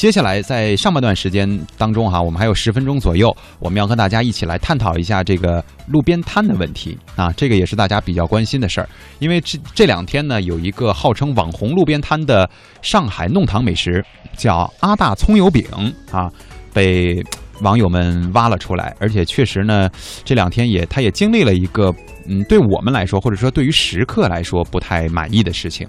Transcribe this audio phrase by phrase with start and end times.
[0.00, 1.46] 接下来在上半段时间
[1.76, 8.88] 当中哈，我们还有十分钟左右，我们要和大家一起来探讨一下这个路边摊的问题啊，这个也是大家比较关心的事儿。
[9.18, 12.48] 因为这这两天呢，有一个号称网红路边摊的
[12.80, 14.02] 上海弄堂美食，
[14.38, 15.66] 叫阿大葱油饼
[16.10, 16.32] 啊，
[16.72, 17.22] 被
[17.60, 19.86] 网友们挖了出来，而且确实呢，
[20.24, 21.94] 这两天也他也经历了一个
[22.26, 25.86] 嗯，对我们来说，或者说对于食客来说不太满意的事情。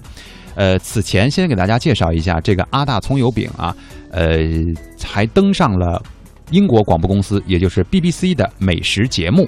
[0.56, 3.76] 呃，此前先给大家介绍一下这个阿大葱油饼啊，
[4.12, 4.40] 呃，
[5.04, 6.02] 还登上了
[6.52, 9.48] 英国广播公司，也就是 BBC 的美食节目。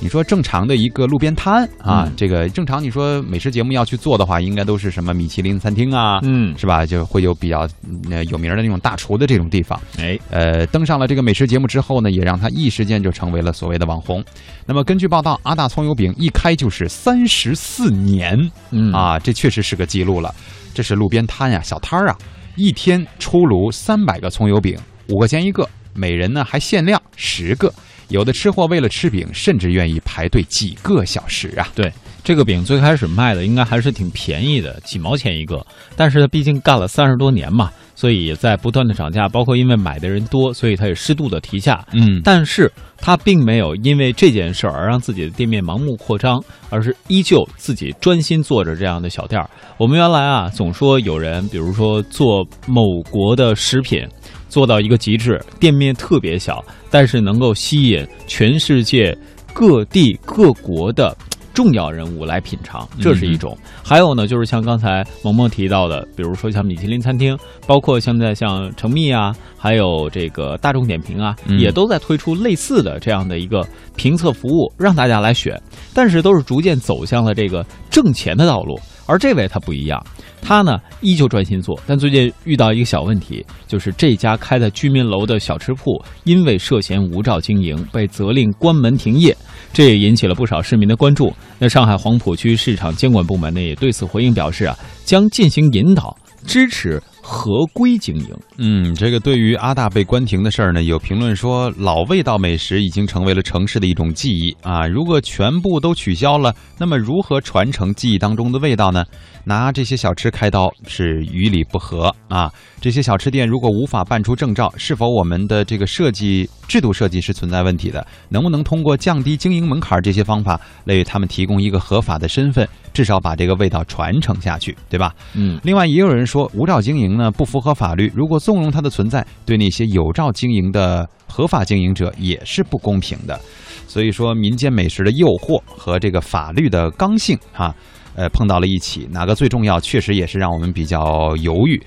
[0.00, 6.84] 你说正常的一个路边摊啊，这个正常你说美食节目要去做的话，应该都是什么米其林餐厅啊，嗯，是吧？
[6.84, 7.68] 就会有比较
[8.10, 9.80] 呃有名的那种大厨的这种地方。
[10.00, 14.24] 哎，呃，登上了这个美食节目之后呢，也让他一时间就成为了所谓的网红。
[14.66, 18.36] 那么根据报道，阿大葱油饼一开就是三十四年，
[18.72, 20.34] 嗯啊，这确实是个记录了。
[20.74, 22.18] 这是路边摊呀，小摊儿啊，
[22.56, 24.76] 一天出炉三百个葱油饼，
[25.10, 27.72] 五块钱一个，每人呢还限量十个。
[28.08, 31.66] 有的吃货为了吃饼，甚至愿意排队几个小时啊。
[31.74, 31.90] 对，
[32.24, 35.64] 这个饼最开始卖的应该还是挺便宜的，几毛钱一个。
[35.96, 39.28] 但是它毕竟干了三十多年嘛，所以也在不断的涨价。
[39.28, 41.84] 包括因为买的人多，所以它也适度的提价。
[41.92, 49.50] 嗯，但是它并没有因为这件事儿而让自己的店面盲目扩张，而是依旧自己专心做着这样的小店儿。
[49.76, 54.06] 我们原来啊总说有人，比如说做某国的食品。
[54.48, 59.16] 做到一个极致，店面特别小，但是能够吸引全世界
[59.54, 61.16] 各地各国的
[61.54, 63.56] 重要人物来品尝，这是一种。
[63.82, 67.36] 还有呢，就是像刚才萌萌提到的，比如说像米其林餐厅，
[67.66, 75.60] 包括现在像成蜜啊，还有这个大众点评啊，嗯也都在推出类似的这样的一个评测服务，让大家来选。
[75.94, 80.04] 但是都是逐渐走向了这个挣钱的道路，而这位他不一样。
[80.44, 89.36] 他呢依旧专心做，但最近遇到一个小问题，就是这家开在居民楼的小吃铺，因为涉嫌无照经营，被责令关门停业，
[89.72, 91.32] 这也引起了不少市民的关注。
[91.60, 98.28] 那上海黄浦区市场监管部门呢，也对此回应表示啊，将进行引导，支持合规经营。
[98.58, 104.86] 嗯，这个对于阿大被关停的事儿呢，有评论说老味道美食已经成为了城市的一种记忆啊。
[104.86, 109.04] 如果全部都取消了，那么如何传承记忆当中的味道呢？
[109.44, 112.48] 拿这些小吃开刀是于理不合啊！
[112.80, 118.06] 这些小吃店如果无法办出证照，是否我们的这个设计制度设计是存在问题的？
[118.28, 125.12] 能不能通过降低经营门槛这些方法，来为他们提供一个合法的身份，至少把这个味道传承下去，对吧？
[125.34, 133.38] 嗯，另外，也有人说无照经营呢不符合法律，如果纵容它的存在，对那些有照经营的合法经营者也是不公平的。
[133.86, 137.74] 所以说，民间美食的诱惑和这个法律的刚性，哈、
[138.14, 139.78] 呃，碰到了一起，哪个最重要？
[139.78, 141.82] 确实也是让我们比较犹豫。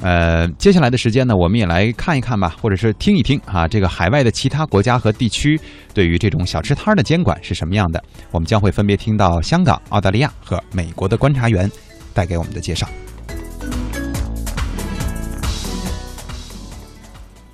[0.00, 5.60] 呃，接下来的时间呢，我们也来看一看吧，或者是听一听啊，这个海外的其他国家和地区
[5.92, 8.00] 对于这种小吃摊的监管是什么样的。
[8.30, 11.68] 我们将会分别听到香港、澳大利亚和美国的观察员
[12.14, 12.86] 带给我们的介绍。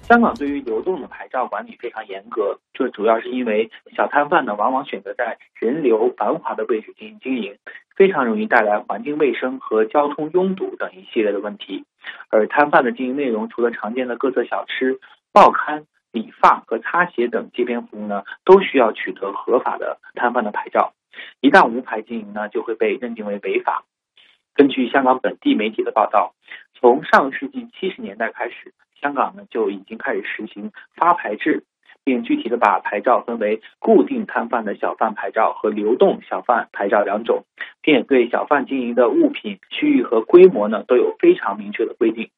[0.04, 7.56] 香港对于流动的牌照管理非常严格，这主要是因为小摊贩呢往往选择在人流繁华的位置进行经营，
[7.96, 11.86] 非常容易带来环境卫生和交通拥堵等一系列的问题。
[12.28, 15.00] 而摊贩的经营内容，除了常见的各色小吃、
[15.32, 20.92] 报刊、理发和擦鞋等街边服务呢，都需要取得合法的摊贩的牌照。
[21.40, 23.84] 一旦无牌经营呢，就会被认定为违法。
[24.54, 26.34] 根据香港本地媒体的报道，
[26.74, 31.64] 从上世纪七十年代开始，香港呢就已经开始实行发牌制，
[32.04, 37.44] 并具体的把牌照分为固定摊贩的小贩牌照和流动小贩牌照两种，
[37.82, 42.30] 并对小贩经营的物品、区域和规模呢都有非常明确的规定。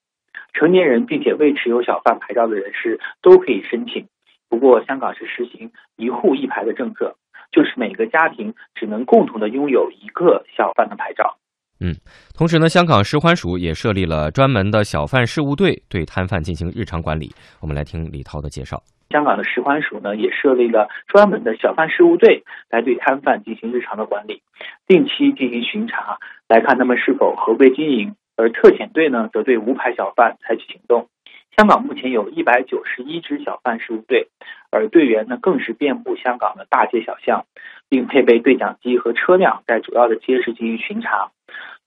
[0.55, 4.09] 成年人并且未持有小贩牌照的人士都可以申请。
[4.49, 7.15] 不过，香港是实行一户一牌的政策，
[7.53, 11.37] 就是每个家庭只能共同的拥有一个小贩的牌照。
[11.81, 11.95] 嗯
[12.35, 17.31] 同时呢，香港食环署也设立了专门的小贩事务队，对摊贩进行日常管理。
[17.61, 18.83] 我们来听李涛的介绍。
[19.11, 24.43] 香港的食环署呢，也设立了专门的小贩事务队，来对摊贩进行日常的管理，
[24.87, 26.19] 定期进行巡查，
[26.49, 28.17] 来看他们是否合规经营。
[28.37, 31.09] 而特遣队呢，则对无牌小贩采取行动。
[31.57, 34.29] 香港目前有一百九十一支小贩事务队，
[34.71, 37.47] 而队员呢，更是遍布香港的大街小巷，
[37.89, 41.31] 并配备对讲机和车辆，在主要的街市进行巡查。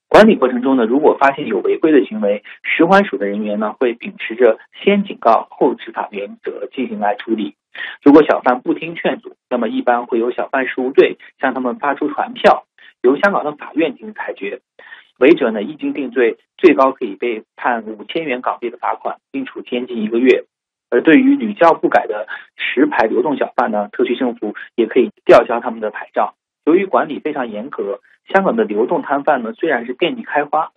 [0.07, 7.53] 管理过程中呢，如果发现有违规的行为，食环署的人员呢会秉持着先警告后执法原则进行来处理。
[8.01, 12.65] 如果小贩不听劝阻，那么一般会有小贩事务队向他们发出传票，
[13.03, 14.61] 由香港的法院进行裁决。
[15.19, 20.45] 违者呢一经定罪，最高可以被判五千元港币的罚款，并处监禁一个月。
[20.89, 26.33] 而对于屡教不改的持牌流动小贩呢，特区政府也可以吊销他们的牌照。
[26.65, 30.71] 由于管理非常严格，香港的流动摊贩呢虽然是遍地开花。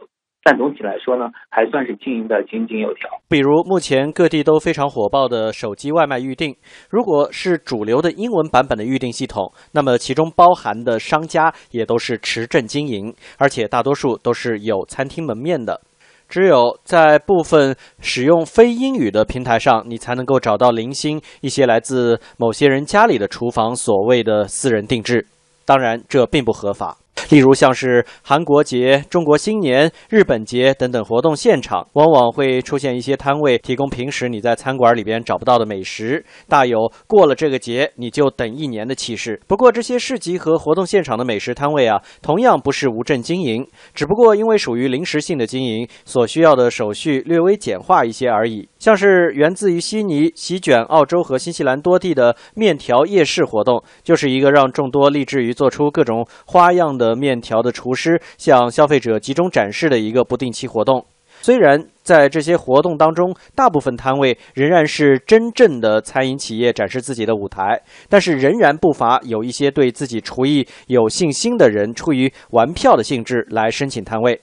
[0.44, 3.08] 但总体来说呢，还算是经营的井井有条。
[3.28, 6.56] 比如目前各地都非常火爆的手机外卖预订，
[6.90, 15.80] 如果是主流的英文版本的预订系统，那么其中包含的商家也都是持证经营，而且大多数都是有餐厅门面的。
[16.28, 25.26] 只有在部分使用非英语的平台上，你才能够找到零星一些来自某些人家里的厨房所谓的私人定制。
[25.66, 26.96] 当然，这并不合法。
[27.30, 39.40] 例如，像是韩国节、中国新年、日本节等等活动现场，往往会出现一些摊位，提供平时你在餐馆里边找不到的美食，大有过了这个节你就等一年的气势。
[39.46, 48.68] 不过，这些市集和活动现场的美食摊位啊，同样不是无证经营，只不过因为属于临时性的经营，所需要的手续略微简化一些而已。
[48.78, 61.04] 像是源自于悉尼席卷澳洲和新西兰多地的面条夜市活动，就是一个让众多立志于做出各种花样的的面条的厨师向消费者集中展示的一个不定期活动。
[61.40, 74.40] 虽然在这些活动当中，大部分摊位仍然是真正的餐饮企业展示自己的舞台，但是仍然不乏有一些对自己厨艺有信心的人，出于玩票的性质来申请摊位。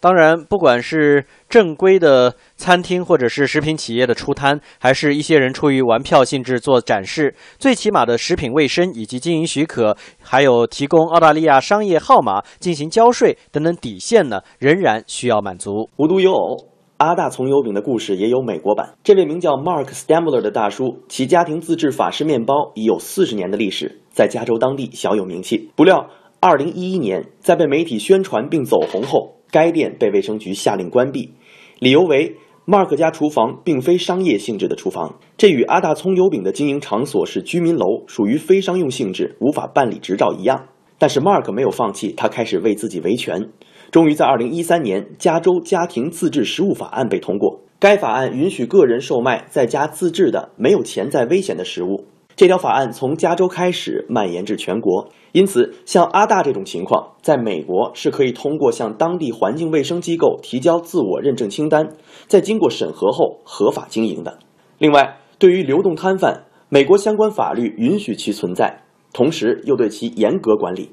[0.00, 15.90] 当然，不管是正规的餐厅或者是食品企业的出摊，还是一些人出于玩票性质做展示，最起码的食品卫生以及经营许可，还有提供澳大利亚商业号码进行交税等等底线呢，仍然需要满足。
[15.96, 16.68] 无独有偶，
[16.98, 18.94] 阿大葱油饼的故事也有美国版。
[19.02, 25.70] 这位名叫 Mark Stamler 的大叔，其家庭自制法式面包已有四十年的历史，在加州当地小有名气。
[25.74, 26.08] 不料，
[26.38, 29.37] 二零一一年在被媒体宣传并走红后。
[29.50, 31.32] 该店被卫生局下令关闭，
[31.78, 32.36] 理由为
[32.66, 40.66] Mark 家厨房并非商业性质的厨房，这与阿大葱油饼的经营场所是居民楼，属于非商用性质，无法办理执照一样。
[40.98, 43.48] 但是 Mark 没有放弃，他开始为自己维权。
[43.90, 52.04] 终于在2013年，加州家庭自制食物法案被通过，该法案允许个人售卖在家自制的没有潜在危险的食物。
[52.38, 61.88] 这条法案从加州开始蔓延至全国，因此像阿大这种情况，在美国是可以通过向当地环境卫生机构提交自我认证清单，
[62.28, 64.38] 在经过审核后合法经营的。
[64.78, 68.82] 另外，对于流动摊贩，美国相关法律允许其存在，
[69.12, 70.92] 同时又对其严格管理。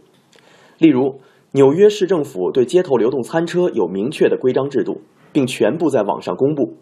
[0.80, 1.19] 例如，
[1.51, 5.01] 纽约市政府对街头流动餐车有明确的规章制度，
[5.31, 6.74] 并全部在网上公布。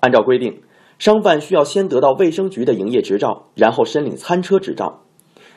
[0.00, 0.60] 按照规定。
[0.98, 5.02] 商贩需要先得到卫生局的营业执照，然后申领餐车执照，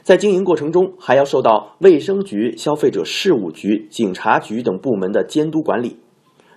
[0.01, 5.97] 在经营过程中还要受到卫生局、消费者事务局、警察局等部门的监督管理。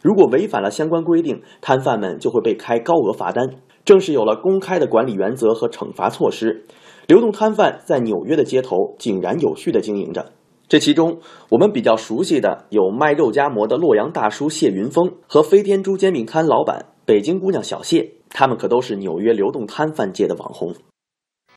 [0.03, 3.49] 如果违反了相关规定，摊贩们就会被开高额罚单。
[3.85, 6.67] 正是有了公开的管理原则和惩罚措施，
[7.07, 10.33] 流动摊贩在纽约的街头井然有序地经营着。
[10.69, 18.18] 这其中，我们比较熟悉的有卖肉夹馍的洛阳大叔谢云峰和飞天猪煎饼摊老板北京姑娘小谢。
[18.31, 20.75] 他们可都是纽约流动摊贩界的网红。